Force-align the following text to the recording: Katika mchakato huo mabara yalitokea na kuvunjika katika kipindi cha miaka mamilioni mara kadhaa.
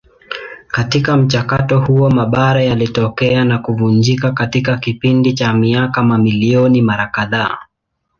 Katika 0.67 1.17
mchakato 1.17 1.79
huo 1.79 2.09
mabara 2.09 2.63
yalitokea 2.63 3.45
na 3.45 3.59
kuvunjika 3.59 4.31
katika 4.31 4.77
kipindi 4.77 5.33
cha 5.33 5.53
miaka 5.53 6.03
mamilioni 6.03 6.81
mara 6.81 7.07
kadhaa. 7.07 7.57